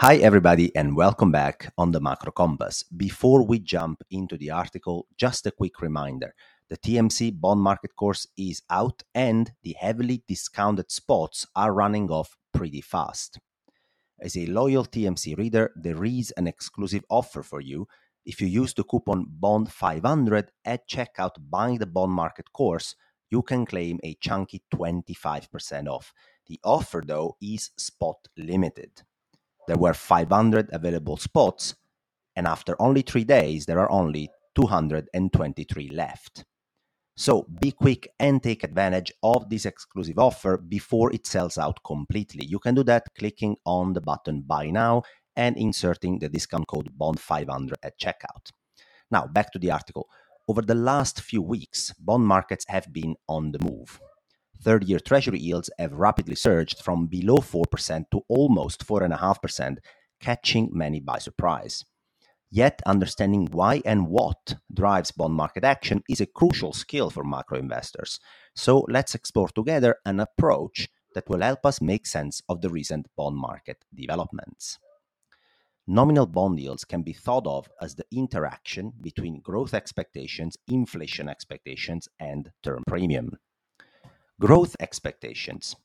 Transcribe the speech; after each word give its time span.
Hi, 0.00 0.14
everybody, 0.18 0.70
and 0.76 0.94
welcome 0.94 1.32
back 1.32 1.72
on 1.76 1.90
the 1.90 2.00
Macro 2.00 2.30
Compass. 2.30 2.84
Before 2.84 3.44
we 3.44 3.58
jump 3.58 4.00
into 4.12 4.36
the 4.36 4.52
article, 4.52 5.08
just 5.16 5.44
a 5.44 5.50
quick 5.50 5.80
reminder 5.80 6.36
the 6.68 6.76
TMC 6.76 7.40
bond 7.40 7.62
market 7.62 7.96
course 7.96 8.24
is 8.36 8.62
out 8.70 9.02
and 9.12 9.50
the 9.64 9.74
heavily 9.76 10.22
discounted 10.28 10.92
spots 10.92 11.48
are 11.56 11.72
running 11.72 12.10
off 12.10 12.36
pretty 12.54 12.80
fast. 12.80 13.40
As 14.20 14.36
a 14.36 14.46
loyal 14.46 14.84
TMC 14.84 15.36
reader, 15.36 15.72
there 15.74 16.04
is 16.04 16.30
an 16.36 16.46
exclusive 16.46 17.02
offer 17.10 17.42
for 17.42 17.60
you. 17.60 17.88
If 18.24 18.40
you 18.40 18.46
use 18.46 18.74
the 18.74 18.84
coupon 18.84 19.26
BOND500 19.40 20.46
at 20.64 20.88
checkout 20.88 21.32
buying 21.50 21.78
the 21.78 21.86
bond 21.86 22.12
market 22.12 22.52
course, 22.52 22.94
you 23.30 23.42
can 23.42 23.66
claim 23.66 23.98
a 24.04 24.14
chunky 24.20 24.62
25% 24.72 25.88
off. 25.88 26.12
The 26.46 26.60
offer, 26.62 27.02
though, 27.04 27.36
is 27.42 27.70
spot 27.76 28.28
limited. 28.36 29.02
There 29.68 29.76
were 29.76 29.92
500 29.92 30.70
available 30.72 31.18
spots, 31.18 31.74
and 32.34 32.46
after 32.46 32.74
only 32.80 33.02
three 33.02 33.24
days, 33.24 33.66
there 33.66 33.78
are 33.78 33.90
only 33.90 34.30
223 34.54 35.90
left. 35.90 36.46
So 37.18 37.46
be 37.60 37.72
quick 37.72 38.08
and 38.18 38.42
take 38.42 38.64
advantage 38.64 39.12
of 39.22 39.50
this 39.50 39.66
exclusive 39.66 40.18
offer 40.18 40.56
before 40.56 41.12
it 41.12 41.26
sells 41.26 41.58
out 41.58 41.80
completely. 41.84 42.46
You 42.46 42.58
can 42.58 42.76
do 42.76 42.84
that 42.84 43.14
clicking 43.18 43.56
on 43.66 43.92
the 43.92 44.00
button 44.00 44.40
Buy 44.40 44.70
Now 44.70 45.02
and 45.36 45.54
inserting 45.58 46.18
the 46.18 46.30
discount 46.30 46.66
code 46.66 46.88
BOND500 46.98 47.74
at 47.82 48.00
checkout. 48.00 48.50
Now, 49.10 49.26
back 49.26 49.52
to 49.52 49.58
the 49.58 49.70
article. 49.70 50.08
Over 50.48 50.62
the 50.62 50.74
last 50.74 51.20
few 51.20 51.42
weeks, 51.42 51.92
bond 51.98 52.24
markets 52.24 52.64
have 52.68 52.90
been 52.90 53.16
on 53.28 53.52
the 53.52 53.58
move. 53.62 54.00
30 54.62 54.86
year 54.86 54.98
Treasury 54.98 55.38
yields 55.38 55.70
have 55.78 55.92
rapidly 55.92 56.34
surged 56.34 56.82
from 56.82 57.06
below 57.06 57.36
4% 57.36 58.04
to 58.10 58.22
almost 58.28 58.86
4.5%, 58.86 59.78
catching 60.20 60.70
many 60.72 61.00
by 61.00 61.18
surprise. 61.18 61.84
Yet, 62.50 62.80
understanding 62.86 63.48
why 63.50 63.82
and 63.84 64.08
what 64.08 64.56
drives 64.72 65.10
bond 65.10 65.34
market 65.34 65.64
action 65.64 66.02
is 66.08 66.20
a 66.20 66.26
crucial 66.26 66.72
skill 66.72 67.10
for 67.10 67.22
macro 67.22 67.58
investors. 67.58 68.20
So, 68.54 68.86
let's 68.88 69.14
explore 69.14 69.48
together 69.48 69.96
an 70.06 70.18
approach 70.18 70.88
that 71.14 71.28
will 71.28 71.42
help 71.42 71.66
us 71.66 71.82
make 71.82 72.06
sense 72.06 72.40
of 72.48 72.62
the 72.62 72.70
recent 72.70 73.06
bond 73.16 73.36
market 73.36 73.84
developments. 73.94 74.78
Nominal 75.86 76.26
bond 76.26 76.58
yields 76.60 76.84
can 76.84 77.02
be 77.02 77.12
thought 77.12 77.46
of 77.46 77.68
as 77.80 77.94
the 77.94 78.04
interaction 78.12 78.92
between 79.00 79.40
growth 79.40 79.74
expectations, 79.74 80.56
inflation 80.66 81.28
expectations, 81.28 82.08
and 82.20 82.52
term 82.62 82.82
premium. 82.86 83.38
Growth 84.40 84.76
expectations. 84.80 85.76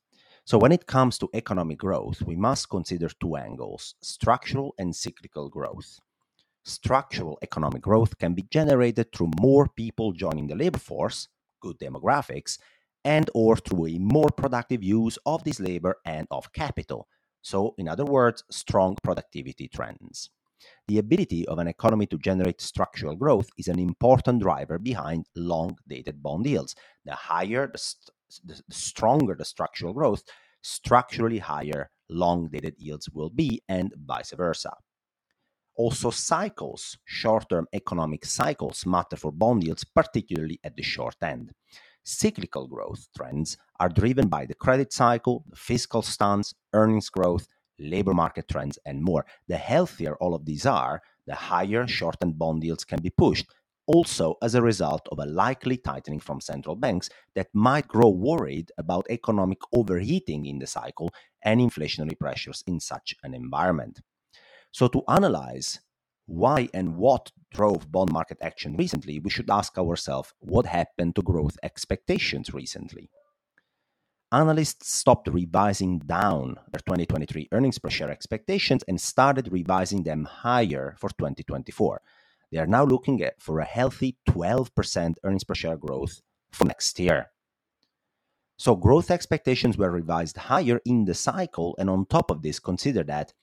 So, 0.45 0.57
when 0.57 0.71
it 0.71 0.87
comes 0.87 1.17
to 1.19 1.29
economic 1.33 1.79
growth, 1.79 2.21
we 2.23 2.35
must 2.35 2.69
consider 2.69 3.09
two 3.09 3.35
angles 3.35 3.95
structural 4.01 4.75
and 4.79 4.95
cyclical 4.95 5.49
growth 5.49 5.99
structural 6.65 7.37
economic 7.41 7.81
growth 7.81 8.17
can 8.19 8.33
be 8.33 8.43
generated 8.43 9.11
through 9.13 9.31
more 9.41 9.67
people 9.67 10.13
joining 10.13 10.47
the 10.47 10.55
labor 10.55 10.79
force, 10.79 11.27
good 11.61 11.77
demographics, 11.79 12.59
and 13.05 13.29
or 13.33 13.57
through 13.57 13.87
a 13.87 13.99
more 13.99 14.29
productive 14.29 14.83
use 14.83 15.17
of 15.25 15.43
this 15.43 15.59
labor 15.59 15.97
and 16.05 16.27
of 16.31 16.53
capital. 16.53 17.07
So, 17.41 17.75
in 17.77 17.87
other 17.87 18.05
words, 18.05 18.43
strong 18.51 18.97
productivity 19.03 19.67
trends. 19.67 20.29
The 20.87 20.99
ability 20.99 21.47
of 21.47 21.59
an 21.59 21.67
economy 21.67 22.07
to 22.07 22.19
generate 22.19 22.61
structural 22.61 23.15
growth 23.15 23.49
is 23.57 23.67
an 23.67 23.79
important 23.79 24.41
driver 24.41 24.79
behind 24.79 25.27
long 25.35 25.77
dated 25.87 26.23
bond 26.23 26.45
yields. 26.47 26.75
The 27.05 27.13
higher, 27.15 27.67
the, 27.71 27.77
st- 27.79 28.11
the 28.43 28.61
stronger 28.69 29.35
the 29.35 29.45
structural 29.45 29.93
growth, 29.93 30.23
structurally 30.61 31.39
higher 31.39 31.89
long 32.09 32.47
dated 32.49 32.75
yields 32.77 33.09
will 33.09 33.29
be, 33.29 33.61
and 33.67 33.93
vice 34.05 34.31
versa. 34.31 34.71
Also, 35.75 36.11
cycles, 36.11 36.97
short 37.05 37.49
term 37.49 37.67
economic 37.73 38.25
cycles, 38.25 38.85
matter 38.85 39.15
for 39.15 39.31
bond 39.31 39.63
yields, 39.63 39.83
particularly 39.83 40.59
at 40.63 40.75
the 40.75 40.83
short 40.83 41.15
end. 41.21 41.51
Cyclical 42.03 42.67
growth 42.67 43.07
trends 43.17 43.57
are 43.79 43.89
driven 43.89 44.27
by 44.27 44.45
the 44.45 44.53
credit 44.53 44.93
cycle, 44.93 45.43
the 45.49 45.55
fiscal 45.55 46.01
stance, 46.01 46.53
earnings 46.73 47.09
growth, 47.09 47.47
labor 47.79 48.13
market 48.13 48.47
trends, 48.47 48.77
and 48.85 49.01
more. 49.01 49.25
The 49.47 49.57
healthier 49.57 50.15
all 50.17 50.35
of 50.35 50.45
these 50.45 50.65
are, 50.65 51.01
the 51.25 51.35
higher 51.35 51.87
short 51.87 52.17
end 52.21 52.37
bond 52.37 52.63
yields 52.63 52.83
can 52.85 53.01
be 53.01 53.09
pushed, 53.09 53.47
also 53.85 54.35
as 54.41 54.55
a 54.55 54.61
result 54.61 55.07
of 55.11 55.19
a 55.19 55.25
likely 55.25 55.77
tightening 55.77 56.19
from 56.19 56.39
central 56.39 56.75
banks 56.75 57.09
that 57.35 57.47
might 57.53 57.87
grow 57.87 58.09
worried 58.09 58.71
about 58.77 59.05
economic 59.09 59.59
overheating 59.73 60.45
in 60.45 60.59
the 60.59 60.67
cycle 60.67 61.11
and 61.43 61.59
inflationary 61.59 62.17
pressures 62.17 62.63
in 62.67 62.79
such 62.79 63.15
an 63.23 63.33
environment. 63.33 64.01
So, 64.71 64.87
to 64.87 65.03
analyze 65.07 65.79
why 66.25 66.69
and 66.73 66.95
what 66.95 67.31
drove 67.51 67.91
bond 67.91 68.11
market 68.11 68.37
action 68.41 68.75
recently, 68.77 69.19
we 69.19 69.29
should 69.29 69.49
ask 69.49 69.77
ourselves 69.77 70.33
what 70.39 70.65
happened 70.65 71.15
to 71.15 71.21
growth 71.21 71.57
expectations 71.63 72.53
recently. 72.53 73.09
Analysts 74.31 74.91
stopped 74.91 75.27
revising 75.27 75.99
down 75.99 76.55
their 76.71 76.81
2023 76.87 77.49
earnings 77.51 77.77
per 77.77 77.91
share 77.91 78.09
expectations 78.09 78.83
and 78.87 78.99
started 78.99 79.51
revising 79.51 80.03
them 80.03 80.25
higher 80.25 80.95
for 80.97 81.09
2024. 81.09 82.01
They 82.53 82.59
are 82.59 82.67
now 82.67 82.85
looking 82.85 83.23
at 83.23 83.41
for 83.41 83.59
a 83.59 83.65
healthy 83.65 84.15
12% 84.29 85.15
earnings 85.23 85.43
per 85.43 85.55
share 85.55 85.75
growth 85.75 86.21
for 86.51 86.65
next 86.65 86.99
year. 86.99 87.31
So 88.57 88.75
growth 88.75 89.09
expectations 89.09 89.75
were 89.75 89.89
revised 89.89 90.37
higher 90.37 90.79
in 90.85 91.05
the 91.05 91.15
cycle 91.15 91.75
and 91.79 91.89
on 91.89 92.05
top 92.05 92.29
of 92.29 92.43
this 92.43 92.59
consider 92.59 93.03
that 93.05 93.33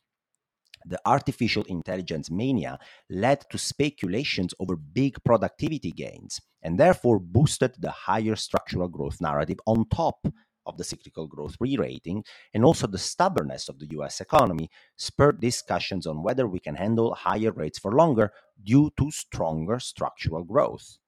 the 0.87 1.01
artificial 1.05 1.65
intelligence 1.65 2.31
mania 2.31 2.79
led 3.11 3.45
to 3.51 3.59
speculations 3.59 4.55
over 4.61 4.77
big 4.77 5.17
productivity 5.25 5.91
gains 5.91 6.41
and 6.63 6.79
therefore 6.79 7.19
boosted 7.19 7.75
the 7.81 7.91
higher 7.91 8.37
structural 8.37 8.87
growth 8.87 9.21
narrative 9.21 9.59
on 9.67 9.89
top 9.89 10.25
of 10.67 10.77
the 10.77 10.85
cyclical 10.85 11.27
growth 11.27 11.57
re-rating 11.61 12.25
and 12.55 12.65
also 12.65 12.87
the 12.87 12.99
stubbornness 12.99 13.69
of 13.69 13.79
the 13.79 13.89
US 13.99 14.21
economy 14.21 14.71
spurred 14.97 15.41
discussions 15.41 16.07
on 16.07 16.23
whether 16.23 16.47
we 16.47 16.61
can 16.61 16.77
handle 16.77 17.15
higher 17.15 17.53
rates 17.53 17.79
for 17.79 17.93
longer 17.93 18.33
due 18.63 18.91
to 18.99 19.11
stronger 19.11 19.79
structural 19.79 20.45
growth. 20.45 20.99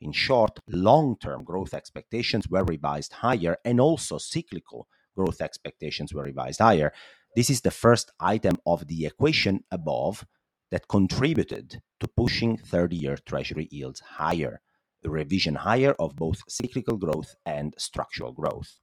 In 0.00 0.12
short, 0.12 0.60
long-term 0.68 1.44
growth 1.44 1.72
expectations 1.72 2.48
were 2.48 2.64
revised 2.64 3.14
higher 3.14 3.56
and 3.64 3.80
also 3.80 4.18
cyclical 4.18 4.88
growth 5.16 5.40
expectations 5.40 6.12
were 6.12 6.22
revised 6.22 6.60
higher, 6.60 6.92
this 7.34 7.50
is 7.50 7.62
the 7.62 7.70
first 7.70 8.12
item 8.20 8.56
of 8.66 8.86
the 8.86 9.06
equation 9.06 9.64
above 9.70 10.26
that 10.70 10.88
contributed 10.88 11.82
to 12.00 12.08
pushing 12.08 12.56
30 12.56 12.96
year 12.96 13.16
Treasury 13.16 13.68
yields 13.70 14.00
higher, 14.00 14.60
a 15.04 15.10
revision 15.10 15.56
higher 15.56 15.94
of 15.98 16.16
both 16.16 16.42
cyclical 16.48 16.96
growth 16.96 17.34
and 17.44 17.74
structural 17.78 18.32
growth. 18.32 18.80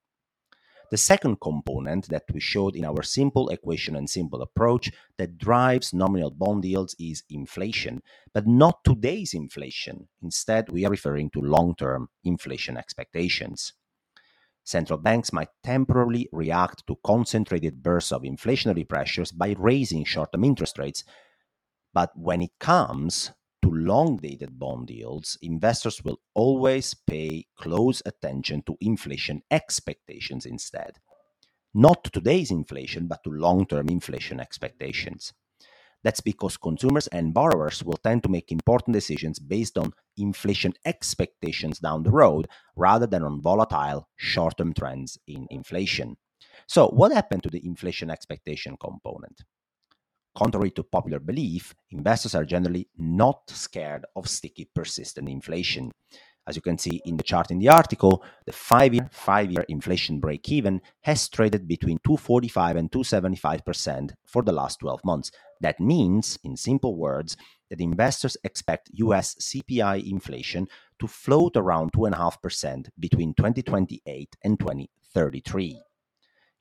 The 0.93 0.97
second 0.97 1.41
component 1.41 2.09
that 2.09 2.25
we 2.31 2.39
showed 2.39 2.75
in 2.75 2.85
our 2.85 3.01
simple 3.01 3.49
equation 3.49 3.95
and 3.95 4.07
simple 4.07 4.43
approach 4.43 4.91
that 5.17 5.39
drives 5.39 5.91
nominal 5.91 6.29
bond 6.29 6.63
yields 6.65 6.95
is 6.99 7.23
inflation, 7.31 8.03
but 8.31 8.45
not 8.45 8.83
today's 8.83 9.33
inflation. 9.33 10.07
Instead, 10.21 10.69
we 10.69 10.85
are 10.85 10.91
referring 10.91 11.31
to 11.31 11.41
long 11.41 11.73
term 11.73 12.09
inflation 12.23 12.77
expectations. 12.77 13.73
Central 14.63 14.99
banks 14.99 15.33
might 15.33 15.49
temporarily 15.63 16.29
react 16.31 16.85
to 16.85 16.99
concentrated 17.03 17.81
bursts 17.81 18.11
of 18.11 18.21
inflationary 18.21 18.87
pressures 18.87 19.31
by 19.31 19.55
raising 19.57 20.05
short 20.05 20.31
term 20.31 20.43
interest 20.43 20.77
rates. 20.77 21.03
But 21.91 22.11
when 22.15 22.39
it 22.39 22.51
comes 22.59 23.31
to 23.63 23.71
long 23.71 24.17
dated 24.17 24.59
bond 24.59 24.89
yields, 24.89 25.37
investors 25.41 26.03
will 26.03 26.19
always 26.35 26.93
pay 26.93 27.47
close 27.57 28.01
attention 28.05 28.61
to 28.63 28.77
inflation 28.81 29.41
expectations 29.49 30.45
instead. 30.45 30.97
Not 31.73 32.03
to 32.03 32.11
today's 32.11 32.51
inflation, 32.51 33.07
but 33.07 33.23
to 33.23 33.31
long 33.31 33.65
term 33.65 33.89
inflation 33.89 34.39
expectations. 34.39 35.33
That's 36.03 36.19
because 36.19 36.57
consumers 36.57 37.07
and 37.07 37.33
borrowers 37.33 37.81
will 37.83 37.97
tend 38.03 38.23
to 38.23 38.29
make 38.29 38.51
important 38.51 38.93
decisions 38.93 39.39
based 39.39 39.77
on 39.77 39.93
inflation 40.17 40.73
expectations 40.85 41.79
down 41.79 42.03
the 42.03 42.11
road 42.11 42.49
rather 42.75 43.07
than 43.07 43.23
on 43.23 43.41
volatile 43.41 44.09
short 44.17 44.57
term 44.57 44.73
trends 44.73 45.17
in 45.25 45.47
inflation. 45.49 46.17
So, 46.67 46.89
what 46.89 47.13
happened 47.13 47.43
to 47.43 47.49
the 47.49 47.65
inflation 47.65 48.09
expectation 48.09 48.75
component? 48.77 49.43
Contrary 50.35 50.71
to 50.71 50.83
popular 50.83 51.19
belief, 51.19 51.75
investors 51.91 52.33
are 52.33 52.45
generally 52.45 52.87
not 52.97 53.49
scared 53.49 54.05
of 54.15 54.27
sticky, 54.27 54.67
persistent 54.73 55.29
inflation. 55.29 55.91
As 56.45 56.55
you 56.55 56.61
can 56.61 56.77
see 56.77 57.01
in 57.05 57.15
the 57.17 57.23
chart 57.23 57.51
in 57.51 57.59
the 57.59 57.69
article, 57.69 58.23
the 58.45 58.51
five 58.51 58.93
year, 58.93 59.07
five 59.11 59.51
year 59.51 59.63
inflation 59.69 60.19
break 60.19 60.49
even 60.51 60.81
has 61.01 61.29
traded 61.29 61.67
between 61.67 61.99
245 62.03 62.75
and 62.75 62.91
275% 62.91 64.11
for 64.25 64.41
the 64.41 64.51
last 64.51 64.79
12 64.79 65.05
months. 65.05 65.31
That 65.61 65.79
means, 65.79 66.37
in 66.43 66.57
simple 66.57 66.97
words, 66.97 67.37
that 67.69 67.79
investors 67.79 68.35
expect 68.43 68.89
US 68.93 69.35
CPI 69.35 70.09
inflation 70.11 70.67
to 70.99 71.07
float 71.07 71.55
around 71.55 71.93
2.5% 71.93 72.89
between 72.99 73.33
2028 73.35 74.35
and 74.43 74.59
2033. 74.59 75.81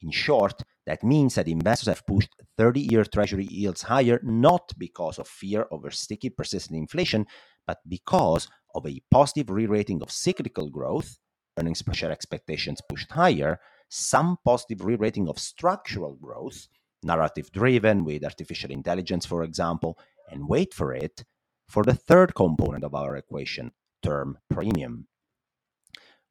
In 0.02 0.10
short, 0.10 0.62
That 0.87 1.05
means 1.05 1.37
that 1.37 1.49
investors 1.49 1.88
have 1.88 2.06
pushed 2.06 2.34
30 2.58 2.81
year 2.81 3.05
treasury 3.05 3.46
yields 3.50 3.82
higher 3.82 4.20
not 4.23 4.73
because 4.76 5.19
of 5.19 5.29
fear 5.29 5.67
over 5.70 5.90
sticky 5.90 6.31
persistent 6.31 6.76
inflation, 6.76 7.26
but 7.67 7.79
because 7.88 8.49
of 8.75 8.87
a 8.87 9.00
positive 9.11 9.50
re 9.50 9.67
rating 9.67 10.02
of 10.02 10.11
cyclical 10.11 10.69
growth, 10.70 11.19
earnings 11.58 11.82
per 11.82 11.93
share 11.93 12.11
expectations 12.11 12.81
pushed 12.88 13.12
higher, 13.12 13.61
some 13.88 14.38
positive 14.44 14.84
re 14.84 14.96
rating 14.96 15.29
of 15.29 15.38
structural 15.38 16.14
growth, 16.14 16.67
narrative 17.05 17.52
driven 17.52 18.05
with 18.05 18.25
artificial 18.25 18.70
intelligence, 18.70 19.25
for 19.26 19.43
example, 19.43 19.99
and 20.31 20.49
wait 20.49 20.75
for 20.75 20.93
it, 20.93 21.25
for 21.69 21.84
the 21.84 21.94
third 21.94 22.34
component 22.34 22.84
of 22.84 22.94
our 22.94 23.17
equation, 23.17 23.70
term 24.02 24.38
premium. 24.50 25.06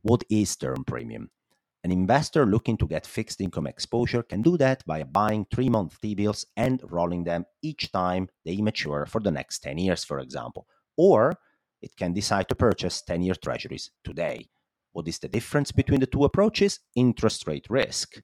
What 0.01 0.23
is 0.29 0.55
term 0.57 0.83
premium? 0.85 1.29
An 1.83 1.91
investor 1.91 2.45
looking 2.45 2.77
to 2.77 2.87
get 2.87 3.07
fixed 3.07 3.41
income 3.41 3.65
exposure 3.65 4.21
can 4.21 4.43
do 4.43 4.55
that 4.57 4.85
by 4.85 5.01
buying 5.01 5.45
three 5.45 5.67
month 5.67 5.99
T 5.99 6.13
bills 6.13 6.45
and 6.55 6.79
rolling 6.83 7.23
them 7.23 7.45
each 7.63 7.91
time 7.91 8.29
they 8.45 8.61
mature 8.61 9.07
for 9.07 9.19
the 9.19 9.31
next 9.31 9.59
10 9.59 9.79
years, 9.79 10.03
for 10.03 10.19
example. 10.19 10.67
Or 10.95 11.33
it 11.81 11.95
can 11.97 12.13
decide 12.13 12.47
to 12.49 12.55
purchase 12.55 13.01
10 13.01 13.23
year 13.23 13.33
treasuries 13.33 13.89
today. 14.03 14.47
What 14.91 15.07
is 15.07 15.17
the 15.17 15.27
difference 15.27 15.71
between 15.71 16.01
the 16.01 16.05
two 16.05 16.23
approaches? 16.23 16.79
Interest 16.95 17.47
rate 17.47 17.65
risk. 17.67 18.21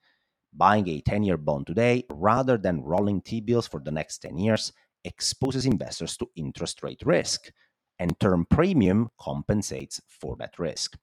Buying 0.53 0.87
a 0.87 1.01
10 1.01 1.23
year 1.23 1.37
bond 1.37 1.65
today 1.65 2.03
rather 2.11 2.59
than 2.59 2.83
rolling 2.83 3.21
T 3.21 3.41
bills 3.41 3.67
for 3.67 3.79
the 3.79 3.91
next 3.91 4.19
10 4.19 4.37
years 4.37 4.71
exposes 5.03 5.65
investors 5.65 6.15
to 6.17 6.29
interest 6.35 6.83
rate 6.83 7.01
risk, 7.03 7.51
and 7.97 8.19
term 8.19 8.45
premium 8.47 9.09
compensates 9.19 9.99
for 10.07 10.35
that 10.37 10.59
risk 10.59 10.95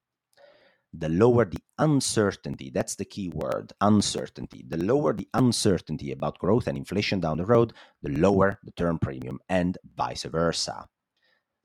the 0.96 1.08
lower 1.08 1.44
the 1.44 1.58
uncertainty, 1.78 2.70
that's 2.72 2.94
the 2.94 3.04
key 3.04 3.28
word, 3.28 3.72
uncertainty. 3.80 4.64
The 4.68 4.76
lower 4.76 5.12
the 5.12 5.28
uncertainty 5.34 6.12
about 6.12 6.38
growth 6.38 6.66
and 6.68 6.78
inflation 6.78 7.20
down 7.20 7.38
the 7.38 7.46
road, 7.46 7.72
the 8.02 8.10
lower 8.10 8.58
the 8.62 8.70
term 8.72 8.98
premium, 8.98 9.40
and 9.48 9.76
vice 9.96 10.24
versa. 10.24 10.86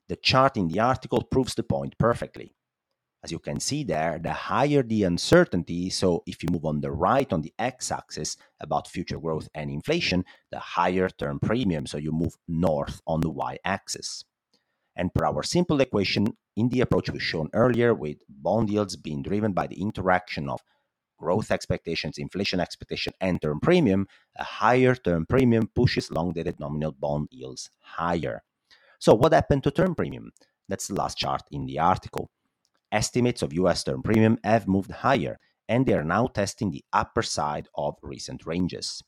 The 0.08 0.16
chart 0.16 0.56
in 0.56 0.68
the 0.68 0.80
article 0.80 1.22
proves 1.22 1.54
the 1.54 1.62
point 1.62 1.96
perfectly. 1.98 2.54
As 3.22 3.30
you 3.30 3.38
can 3.38 3.60
see 3.60 3.84
there, 3.84 4.18
the 4.18 4.32
higher 4.32 4.82
the 4.82 5.04
uncertainty, 5.04 5.90
so 5.90 6.22
if 6.26 6.42
you 6.42 6.48
move 6.50 6.64
on 6.64 6.80
the 6.80 6.90
right 6.90 7.30
on 7.32 7.42
the 7.42 7.52
x 7.58 7.92
axis 7.92 8.36
about 8.60 8.88
future 8.88 9.20
growth 9.20 9.48
and 9.54 9.70
inflation, 9.70 10.24
the 10.50 10.58
higher 10.58 11.08
term 11.08 11.38
premium, 11.38 11.86
so 11.86 11.98
you 11.98 12.12
move 12.12 12.34
north 12.48 13.00
on 13.06 13.20
the 13.20 13.30
y 13.30 13.58
axis. 13.64 14.24
And 14.96 15.12
per 15.14 15.24
our 15.24 15.42
simple 15.42 15.80
equation, 15.80 16.36
in 16.56 16.68
the 16.68 16.80
approach 16.80 17.10
we've 17.10 17.22
shown 17.22 17.48
earlier, 17.54 17.94
with 17.94 18.18
bond 18.28 18.70
yields 18.70 18.96
being 18.96 19.22
driven 19.22 19.52
by 19.52 19.66
the 19.66 19.80
interaction 19.80 20.48
of 20.48 20.60
growth 21.18 21.50
expectations, 21.50 22.18
inflation 22.18 22.60
expectation, 22.60 23.12
and 23.20 23.40
term 23.40 23.60
premium, 23.60 24.06
a 24.36 24.44
higher 24.44 24.94
term 24.94 25.26
premium 25.26 25.68
pushes 25.74 26.10
long 26.10 26.32
dated 26.32 26.58
nominal 26.58 26.92
bond 26.92 27.28
yields 27.30 27.70
higher. 27.78 28.42
So, 28.98 29.14
what 29.14 29.32
happened 29.32 29.62
to 29.64 29.70
term 29.70 29.94
premium? 29.94 30.32
That's 30.68 30.88
the 30.88 30.94
last 30.94 31.18
chart 31.18 31.42
in 31.50 31.66
the 31.66 31.78
article. 31.78 32.30
Estimates 32.92 33.42
of 33.42 33.52
US 33.52 33.84
term 33.84 34.02
premium 34.02 34.38
have 34.42 34.66
moved 34.66 34.90
higher, 34.90 35.38
and 35.68 35.86
they 35.86 35.94
are 35.94 36.04
now 36.04 36.26
testing 36.26 36.70
the 36.70 36.84
upper 36.92 37.22
side 37.22 37.68
of 37.76 37.94
recent 38.02 38.46
ranges. 38.46 39.02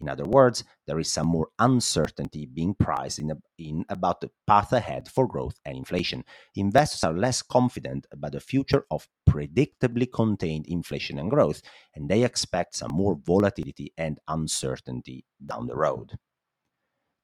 In 0.00 0.08
other 0.08 0.24
words, 0.24 0.64
there 0.86 0.98
is 0.98 1.10
some 1.10 1.28
more 1.28 1.48
uncertainty 1.58 2.46
being 2.46 2.74
priced 2.74 3.18
in, 3.18 3.32
in, 3.58 3.84
about 3.88 4.20
the 4.20 4.30
path 4.46 4.72
ahead 4.72 5.08
for 5.08 5.26
growth 5.26 5.58
and 5.64 5.76
inflation. 5.76 6.24
Investors 6.56 7.04
are 7.04 7.16
less 7.16 7.42
confident 7.42 8.06
about 8.12 8.32
the 8.32 8.40
future 8.40 8.84
of 8.90 9.08
predictably 9.28 10.10
contained 10.12 10.66
inflation 10.66 11.18
and 11.18 11.30
growth, 11.30 11.62
and 11.94 12.08
they 12.08 12.24
expect 12.24 12.76
some 12.76 12.90
more 12.92 13.16
volatility 13.24 13.92
and 13.96 14.18
uncertainty 14.28 15.24
down 15.44 15.66
the 15.66 15.76
road. 15.76 16.18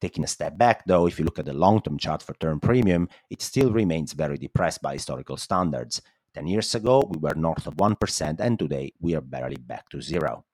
Taking 0.01 0.25
a 0.25 0.29
step 0.29 0.57
back, 0.57 0.85
though, 0.87 1.07
if 1.07 1.19
you 1.19 1.27
look 1.27 1.39
at 1.39 1.45
the 1.45 1.53
long 1.53 1.83
term 1.83 1.99
chart 1.99 2.23
for 2.23 2.33
term 2.35 2.59
premium, 2.59 3.09
it 3.29 3.43
still 3.43 3.71
remains 3.71 4.15
very 4.15 4.39
depressed 4.39 4.81
by 4.81 4.95
historical 4.95 5.37
standards. 5.37 6.01
10 6.35 6.47
years 6.47 6.75
ago, 6.75 7.03
we 7.11 7.19
were 7.19 7.35
north 7.35 7.67
of 7.67 7.75
1%, 7.75 8.41
and 8.41 8.59
today 8.59 8.93
we 9.01 9.15
are 9.15 9.21
barely 9.21 9.57
back 9.57 9.89
to 9.91 10.01
zero. 10.01 10.45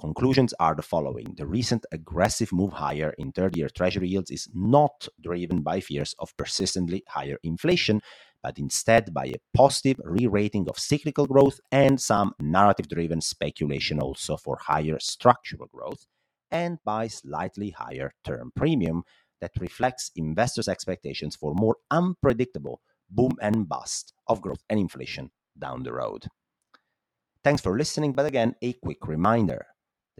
Conclusions 0.00 0.54
are 0.58 0.74
the 0.74 0.80
following. 0.82 1.34
The 1.36 1.46
recent 1.46 1.84
aggressive 1.92 2.52
move 2.52 2.72
higher 2.72 3.14
in 3.18 3.32
third 3.32 3.54
year 3.54 3.68
Treasury 3.68 4.08
yields 4.08 4.30
is 4.30 4.48
not 4.54 5.06
driven 5.20 5.60
by 5.60 5.80
fears 5.80 6.14
of 6.18 6.34
persistently 6.38 7.04
higher 7.06 7.36
inflation, 7.42 8.00
but 8.42 8.58
instead 8.58 9.12
by 9.12 9.26
a 9.26 9.34
positive 9.54 10.00
re 10.02 10.26
rating 10.26 10.70
of 10.70 10.78
cyclical 10.78 11.26
growth 11.26 11.60
and 11.70 12.00
some 12.00 12.32
narrative 12.40 12.88
driven 12.88 13.20
speculation 13.20 14.00
also 14.00 14.38
for 14.38 14.56
higher 14.56 14.98
structural 14.98 15.66
growth, 15.66 16.06
and 16.50 16.78
by 16.82 17.06
slightly 17.06 17.68
higher 17.68 18.14
term 18.24 18.52
premium 18.56 19.02
that 19.42 19.52
reflects 19.60 20.12
investors' 20.16 20.68
expectations 20.68 21.36
for 21.36 21.52
more 21.54 21.76
unpredictable 21.90 22.80
boom 23.10 23.32
and 23.42 23.68
bust 23.68 24.14
of 24.26 24.40
growth 24.40 24.62
and 24.70 24.80
inflation 24.80 25.30
down 25.58 25.82
the 25.82 25.92
road. 25.92 26.24
Thanks 27.44 27.60
for 27.60 27.76
listening, 27.76 28.14
but 28.14 28.24
again, 28.24 28.54
a 28.62 28.72
quick 28.72 29.06
reminder 29.06 29.66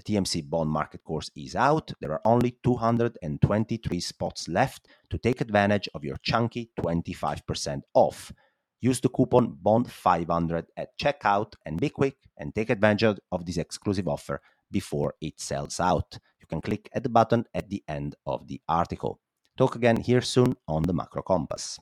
the 0.01 0.15
TMC 0.15 0.49
bond 0.49 0.71
market 0.71 1.05
course 1.05 1.31
is 1.37 1.55
out. 1.55 1.93
There 2.01 2.13
are 2.13 2.23
only 2.25 2.57
223 2.63 4.01
spots 4.01 4.49
left 4.49 4.89
to 5.11 5.19
take 5.19 5.41
advantage 5.41 5.89
of 5.95 6.05
your 6.05 6.17
chunky 6.23 6.71
25% 6.79 7.83
off. 7.95 8.33
Use 8.81 9.01
the 9.01 9.09
coupon 9.09 9.59
BOND500 9.63 10.65
at 10.77 10.99
checkout 10.99 11.53
and 11.67 11.81
be 11.81 11.91
quick 11.91 12.17
and 12.39 12.55
take 12.55 12.71
advantage 12.71 13.19
of 13.31 13.45
this 13.45 13.59
exclusive 13.59 14.09
offer 14.09 14.41
before 14.71 15.15
it 15.21 15.39
sells 15.39 15.81
out. 15.81 16.19
You 16.41 16.47
can 16.47 16.63
click 16.63 16.89
at 16.95 17.03
the 17.03 17.11
button 17.11 17.45
at 17.53 17.69
the 17.69 17.83
end 17.89 18.15
of 18.25 18.47
the 18.47 18.61
article. 18.69 19.21
Talk 19.59 19.75
again 19.77 19.99
here 19.99 20.23
soon 20.23 20.57
on 20.67 20.83
the 20.85 20.95
Macro 20.95 21.23
Compass. 21.23 21.81